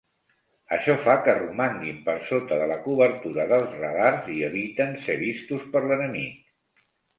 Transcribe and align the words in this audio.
Això 0.77 0.93
fa 1.01 1.17
que 1.27 1.35
romanguin 1.39 1.99
per 2.07 2.15
sota 2.29 2.57
de 2.63 2.71
la 2.71 2.79
cobertura 2.87 3.47
dels 3.53 3.77
radars 3.83 4.33
i 4.39 4.41
eviten 4.51 4.99
ser 5.07 5.21
vistos 5.27 5.71
per 5.77 5.85
l'enemic. 5.89 6.45